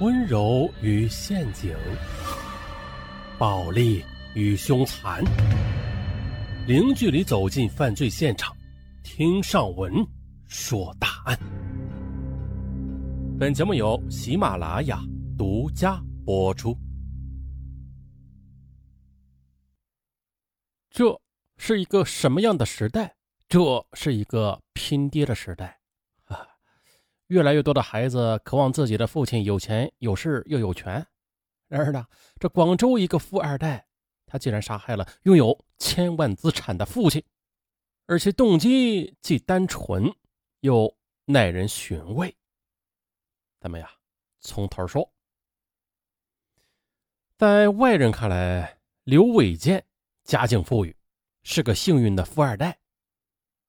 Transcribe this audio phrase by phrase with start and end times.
[0.00, 1.72] 温柔与陷阱，
[3.38, 5.22] 暴力与凶残，
[6.66, 8.56] 零距离走进犯罪现场，
[9.04, 10.04] 听上文
[10.48, 11.38] 说大案。
[13.38, 15.00] 本节目由喜马拉雅
[15.38, 16.76] 独家播出。
[20.90, 21.16] 这
[21.56, 23.14] 是一个什么样的时代？
[23.48, 23.60] 这
[23.92, 25.78] 是一个拼爹的时代。
[27.28, 31.04] 越来越多的孩子渴望自己的父亲有钱有势又有权，
[31.68, 32.06] 然而呢，
[32.38, 33.86] 这广州一个富二代，
[34.26, 37.24] 他竟然杀害了拥有千万资产的父亲，
[38.06, 40.14] 而且动机既单纯
[40.60, 42.36] 又耐人寻味。
[43.58, 43.90] 咱们呀，
[44.40, 45.10] 从头说。
[47.38, 49.84] 在外人看来，刘伟健
[50.24, 50.94] 家境富裕，
[51.42, 52.78] 是个幸运的富二代，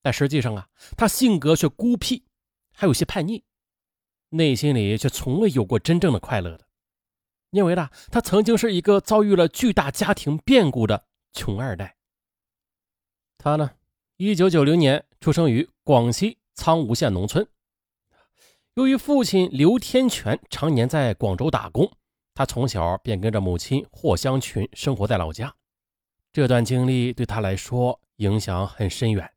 [0.00, 2.24] 但实际上啊，他性格却孤僻。
[2.72, 3.44] 还有些叛逆，
[4.30, 6.64] 内心里却从未有过真正的快乐的，
[7.50, 11.96] 因为呢，他曾经是一个遭遇了巨大家庭变故的穷二代。
[13.38, 13.72] 他呢，
[14.18, 17.44] 一九九零年出生于广西苍梧县农村。
[18.74, 21.90] 由于父亲刘天全常年在广州打工，
[22.32, 25.52] 他从小便跟着母亲霍香群生活在老家。
[26.32, 29.28] 这段经历对他来说影响很深远。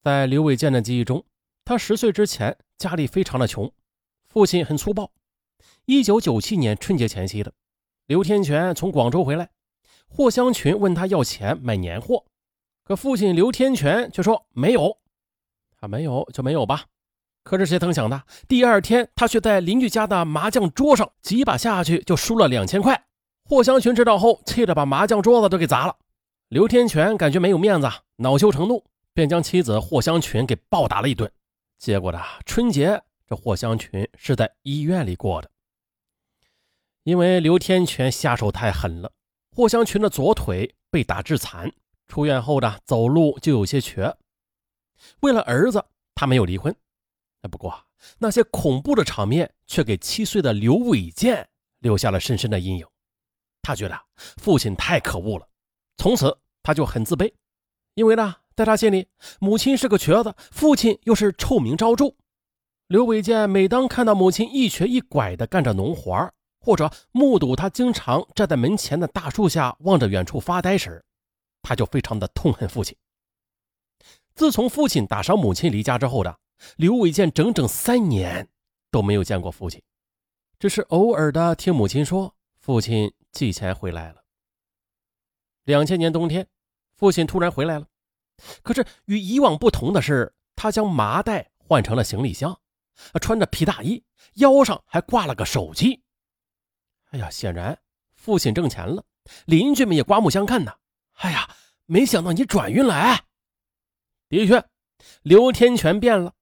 [0.00, 1.24] 在刘伟健的记忆中。
[1.66, 3.72] 他十岁之前，家里非常的穷，
[4.28, 5.10] 父亲很粗暴。
[5.86, 7.54] 一九九七年春节前夕的，
[8.06, 9.48] 刘天全从广州回来，
[10.06, 12.26] 霍香群问他要钱买年货，
[12.84, 14.98] 可父亲刘天全却说没有，
[15.80, 16.84] 他没有就没有吧。
[17.42, 23.06] 可是谁曾想的，第二天他却在邻居家的麻将桌上几把下去就输了两千块。
[23.46, 25.96] 霍香群知道后，气得把麻将桌子都给砸了。
[26.48, 31.30] 刘天全感觉没有面子，恼羞成怒，便将妻子霍香群给暴打了一顿。
[31.84, 35.50] 结果呢，春节这霍香群是在医院里过的，
[37.02, 39.12] 因为刘天全下手太狠了，
[39.54, 41.70] 霍香群的左腿被打致残，
[42.08, 44.16] 出院后呢，走路就有些瘸。
[45.20, 46.74] 为了儿子，他没有离婚。
[47.50, 47.84] 不过
[48.16, 51.46] 那些恐怖的场面却给七岁的刘伟健
[51.80, 52.86] 留下了深深的阴影。
[53.60, 54.00] 他觉得
[54.38, 55.46] 父亲太可恶了，
[55.98, 57.30] 从此他就很自卑，
[57.92, 58.36] 因为呢。
[58.56, 59.08] 在他心里，
[59.40, 62.14] 母亲是个瘸子，父亲又是臭名昭著。
[62.86, 71.04] 刘伟健每当看到母亲一瘸一拐地干着农活，或者目睹他经常站在门前的大树下望着远处发呆时，
[71.62, 72.96] 他就非常的痛恨父亲。
[74.34, 76.38] 自从父亲打伤母亲离家之后的
[76.76, 78.48] 刘伟健，整整三年
[78.90, 79.82] 都没有见过父亲，
[80.58, 84.22] 只是偶尔的听母亲说父亲寄钱回来了。
[85.64, 86.46] 两千年冬天，
[86.96, 87.86] 父亲突然回来了。
[88.62, 92.60] 可是与以往不同的是，他将麻袋换成了行李箱，
[93.20, 96.02] 穿着皮大衣，腰上还挂了个手机。
[97.10, 97.78] 哎呀，显然
[98.16, 99.04] 父亲挣钱了，
[99.46, 100.72] 邻居们也刮目相看呢。
[101.14, 101.48] 哎呀，
[101.86, 103.24] 没想到你转运了哎！
[104.28, 104.64] 的确，
[105.22, 106.34] 刘天全变了。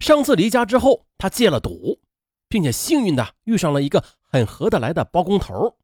[0.00, 2.00] 上次离家之后，他戒了赌，
[2.48, 5.78] 并且幸运的遇上了一个很合得来的包工头，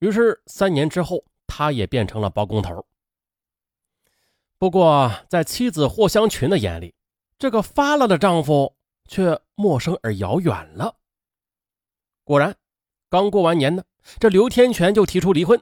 [0.00, 2.86] 于是三年之后，他也变成了包工头。
[4.58, 6.92] 不过，在妻子霍香群的眼里，
[7.38, 8.74] 这个发了的丈夫
[9.08, 10.96] 却陌生而遥远了。
[12.24, 12.56] 果然，
[13.08, 13.84] 刚过完年呢，
[14.18, 15.60] 这刘天全就提出离婚，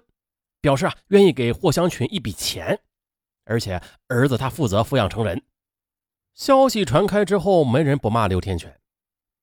[0.62, 2.80] 表示啊愿意给霍香群一笔钱，
[3.44, 5.42] 而且儿子他负责抚养成人。
[6.34, 8.80] 消息传开之后，没人不骂刘天全，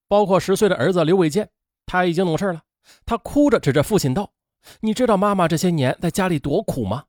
[0.08, 1.52] 包括十岁的儿子刘伟健，
[1.86, 2.64] 他已经懂事了。
[3.06, 4.34] 他哭着指着父亲道
[4.82, 7.06] ：“你知道妈妈这些年在家里多苦吗？”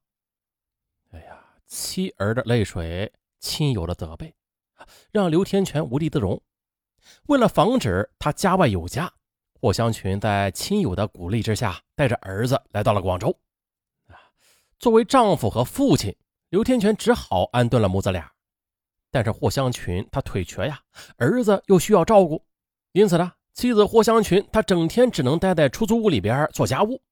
[1.74, 4.32] 妻儿的泪水，亲友的责备，
[5.10, 6.40] 让刘天全无地自容。
[7.26, 9.12] 为了防止他家外有家，
[9.60, 13.36] 霍香群在亲友的鼓励之下，带着儿子来到了广州。
[14.78, 16.14] 作为丈夫和父亲，
[16.50, 18.30] 刘天全只好安顿了母子俩。
[19.10, 20.80] 但是霍香群他腿瘸呀，
[21.16, 22.44] 儿子又需要照顾，
[22.92, 27.02] 因此呢，妻子霍香群她整天只能待在出租屋里边做家务，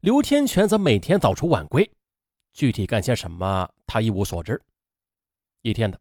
[0.00, 1.90] 刘天全则每天早出晚归。
[2.58, 4.60] 具体干些什么，他一无所知。
[5.62, 6.00] 一天的，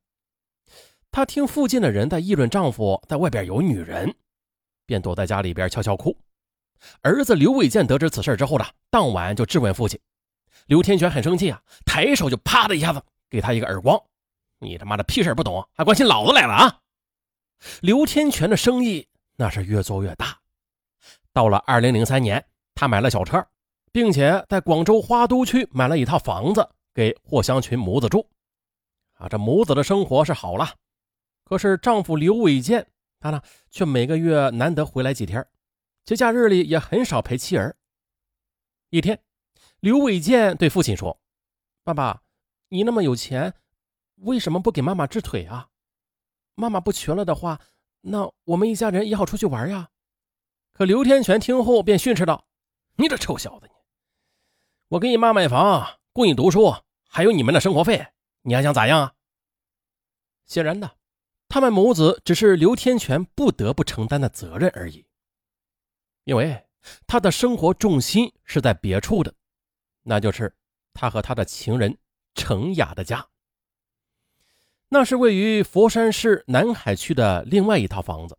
[1.11, 4.11] 她听附近的人在议论丈夫在外边有女人，
[4.83, 6.17] 便躲在家里边悄悄哭。
[7.03, 9.99] 儿子刘伟健得知此事之后呢，当晚就质问父亲。
[10.65, 12.99] 刘天全很生气啊，抬手就啪的一下子
[13.29, 13.95] 给他一个耳光
[14.57, 16.79] ：“你他妈的屁事不懂，还关心老子来了啊！”
[17.81, 20.35] 刘天全的生意那是越做越大。
[21.31, 22.43] 到了二零零三年，
[22.73, 23.47] 他买了小车。
[23.97, 28.29] 并且在广州花都区买了一套房子给霍香群母子住，
[29.15, 30.75] 啊，这母子的生活是好了。
[31.43, 32.87] 可是丈夫刘伟健
[33.19, 33.41] 他呢，
[33.71, 35.43] 却每个月难得回来几天，
[36.05, 37.75] 节假日里也很少陪妻儿。
[38.91, 39.19] 一天，
[39.79, 41.19] 刘伟健对父亲说
[41.83, 42.21] ：“爸爸，
[42.69, 43.51] 你那么有钱，
[44.17, 45.69] 为什么不给妈妈治腿啊？
[46.53, 47.59] 妈妈不瘸了的话，
[48.01, 49.89] 那我们一家人也好出去玩呀。”
[50.71, 52.45] 可刘天全听后便训斥道
[52.97, 53.67] ：“你这臭小子，
[54.89, 56.75] 我给你妈买房，供你读书，
[57.07, 58.07] 还有你们的生活费，
[58.43, 59.13] 你还想咋样啊？”
[60.45, 60.97] 显然的，
[61.49, 65.05] 他们母子只是刘天全不得不承担的责任而已，
[66.23, 66.63] 因为。
[67.05, 69.33] 他的生活重心是在别处的，
[70.03, 70.55] 那就是
[70.93, 71.97] 他和他的情人
[72.33, 73.27] 程雅的家。
[74.87, 78.37] 那是位于佛山市南海区的另外一套房子。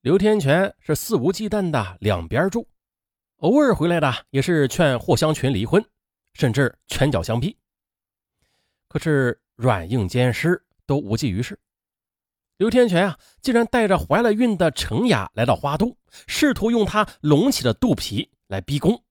[0.00, 2.68] 刘天全是肆无忌惮的两边住，
[3.42, 5.84] 偶尔回来的也是劝霍香群离婚，
[6.32, 7.56] 甚至拳脚相逼。
[8.86, 11.58] 可是软硬兼施都无济于事。
[12.58, 15.96] 刘天全啊，竟然带着怀了孕的程雅来到花都，
[16.28, 19.02] 试图用她隆起的肚皮来逼宫。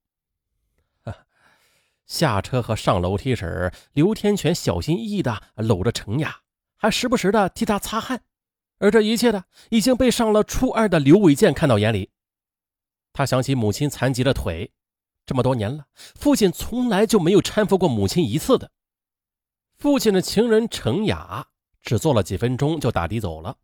[2.05, 6.39] 下车和上楼梯时，刘天全小心翼翼地搂着程雅，
[6.77, 8.23] 还时不时地替她擦汗。
[8.79, 12.11] 而这一切的已经被上了初二的刘伟健看到眼里。
[13.21, 14.71] 他想起母亲残疾的腿，
[15.27, 15.85] 这么多年了，
[16.15, 18.71] 父亲从来就没有搀扶过母亲一次的。
[19.77, 21.47] 父亲的情人程雅。
[21.83, 23.57] 只坐了几分钟就打的走了，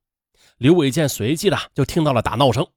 [0.58, 2.68] 刘伟健随即的就听到了打闹声，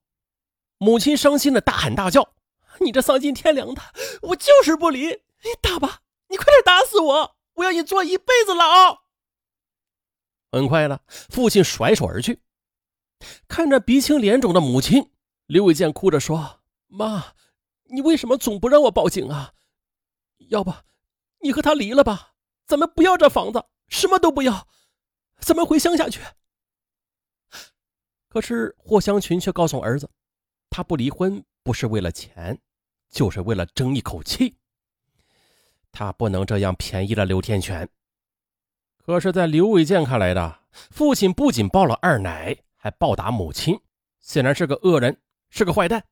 [0.77, 2.35] 母亲伤心的大喊大叫
[2.81, 3.81] ：“你这丧尽天良的，
[4.21, 9.01] 我就是不离，你打吧，你快点打死我，我要你坐一辈子牢。”
[10.53, 12.43] 很快的，父亲甩手而去，
[13.49, 15.11] 看着鼻青脸肿的母亲，
[15.47, 16.60] 刘伟健哭着说
[16.91, 17.35] ：“妈，
[17.85, 19.55] 你为什么总不让我报警啊？
[20.49, 20.73] 要不，
[21.41, 22.35] 你和他离了吧，
[22.67, 24.69] 咱们不要这房子，什么都不要。”
[25.41, 26.21] 咱们回乡下去？
[28.29, 30.11] 可是霍香群却告诉儿子，
[30.69, 32.61] 他不离婚不是为了钱，
[33.09, 34.57] 就是为了争一口气。
[35.91, 37.89] 他不能这样便宜了刘天全。
[38.99, 40.61] 可是，在刘伟健看来的，
[40.91, 43.81] 父亲不仅抱了二奶，还暴打母亲，
[44.21, 46.05] 显然是个恶人，是个坏蛋。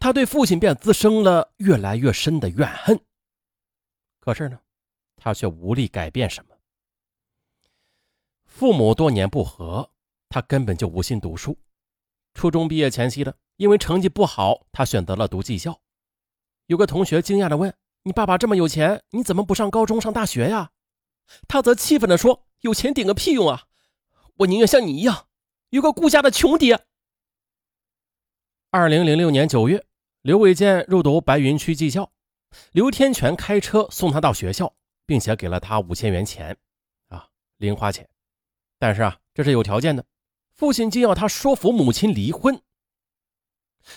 [0.00, 3.00] 他对父亲便滋生了越来越深的怨恨。
[4.20, 4.60] 可是呢，
[5.16, 6.54] 他却无力改变什么。
[8.44, 9.90] 父母多年不和，
[10.28, 11.58] 他根本就无心读书。
[12.34, 15.80] 初中毕业前夕的，因为成绩不好，他选择了读技校。
[16.66, 20.70] 有个同学惊讶地问：“你爸爸这么有钱，你怎么不上高中、上大学呀？”
[21.46, 23.64] 他则气愤地说：“有钱顶个屁用啊！
[24.38, 25.28] 我宁愿像你一样，
[25.70, 26.86] 有个顾家的穷爹。”
[28.70, 29.82] 二零零六年九月，
[30.20, 32.12] 刘伟健入读白云区技校，
[32.72, 34.76] 刘天全开车送他到学校，
[35.06, 36.54] 并且给了他五千元钱，
[37.08, 38.06] 啊，零花钱。
[38.78, 40.04] 但是啊，这是有条件的，
[40.54, 42.60] 父亲竟要他说服母亲离婚。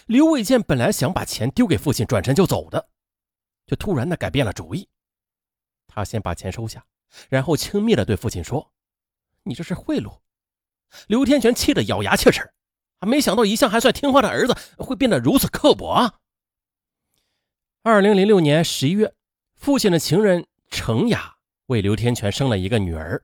[0.05, 2.87] 刘伟健本来想把钱丢给父亲，转身就走的，
[3.67, 4.87] 却突然的改变了主意。
[5.85, 6.85] 他先把钱收下，
[7.27, 8.71] 然后轻蔑的对父亲说
[9.43, 10.21] ：“你这是贿赂。”
[11.07, 12.53] 刘天全气得咬牙切齿，
[13.07, 16.15] 没想到一向还算听话的儿子会变得如此刻薄啊！
[17.83, 19.13] 二零零六年十一月，
[19.55, 21.35] 父亲的情人程雅
[21.67, 23.23] 为刘天全生了一个女儿，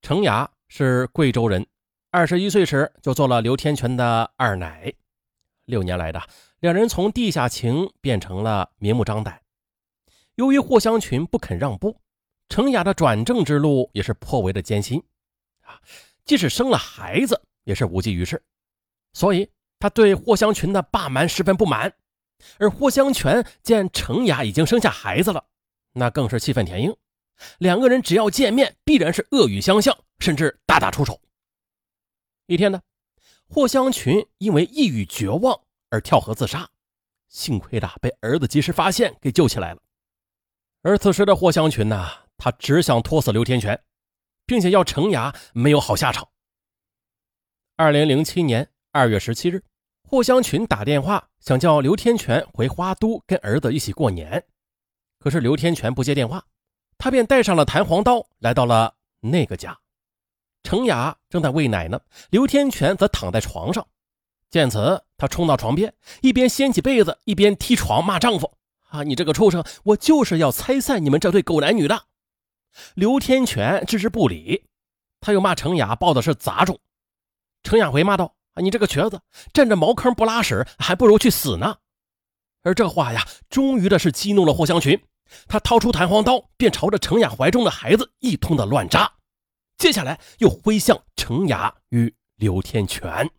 [0.00, 0.50] 程雅。
[0.74, 1.66] 是贵州人，
[2.10, 4.90] 二十一岁时就做了刘天全的二奶，
[5.66, 6.18] 六年来的
[6.60, 9.38] 两人从地下情变成了明目张胆。
[10.36, 12.00] 由于霍香群不肯让步，
[12.48, 14.98] 程雅的转正之路也是颇为的艰辛
[15.60, 15.78] 啊！
[16.24, 18.42] 即使生了孩子，也是无济于事。
[19.12, 21.94] 所以他对霍香群的霸蛮十分不满。
[22.58, 25.44] 而霍香泉见程雅已经生下孩子了，
[25.92, 26.96] 那更是气愤填膺。
[27.58, 31.20] 两个人只要见面，必然是恶语相向，甚至大打出手。
[32.46, 32.82] 一天呢，
[33.48, 36.68] 霍香群因为抑郁绝望而跳河自杀，
[37.28, 39.80] 幸亏的被儿子及时发现，给救起来了。
[40.82, 43.80] 而此时的霍香群呢，他只想拖死刘天全，
[44.46, 46.28] 并且要程雅没有好下场。
[47.76, 49.64] 二零零七年二月十七日，
[50.06, 54.44] 霍香群打电话想叫刘天全回花都跟儿子一起过年，
[55.18, 56.44] 可是刘天全不接电话。
[56.98, 59.78] 他便带上了弹簧刀，来到了那个家。
[60.62, 63.88] 程雅正在喂奶呢，刘天全则躺在床上。
[64.50, 68.58] 见此，他冲到床边，一边掀起被子，一边踢床骂丈夫
[68.90, 69.64] ：“啊，你这个畜生！
[69.84, 72.04] 我就是要拆散你们这对狗男女的！”
[72.92, 74.66] 刘天全置之不理，
[75.18, 76.78] 他又骂程雅抱的是杂种。
[77.62, 79.20] 程雅回骂道：“，啊你这个瘸子，
[79.52, 81.78] 占着茅坑不拉屎，还不如去死呢！”
[82.62, 85.02] 而这话呀，终于的是激怒了霍香群。
[85.48, 89.14] 他掏出弹簧刀，便朝着程雅怀中的孩子一通的乱扎，
[89.78, 93.30] 接下来又挥向程雅与刘天全。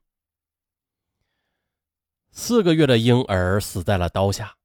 [2.32, 4.55] 四个月的婴儿死在了刀下，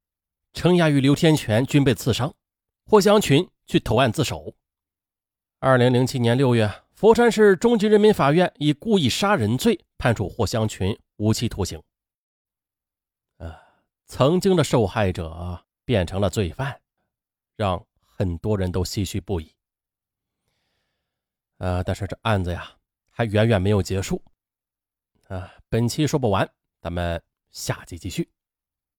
[0.53, 2.33] 程雅与刘天全均被刺伤，
[2.87, 4.55] 霍香群去投案自首。
[5.59, 11.81] 二零零七年六月，佛山市中级人民法院以故意杀人罪判处霍香群无期徒刑。
[13.37, 13.55] 呃，
[14.05, 16.81] 曾经的受害者变成了罪犯，
[17.55, 19.49] 让很多人都唏嘘不已。
[21.59, 22.69] 呃，但是这案子呀，
[23.09, 24.21] 还远远没有结束。
[25.29, 26.51] 啊，本期说不完，
[26.81, 27.23] 咱们。
[27.49, 28.29] 下集继续。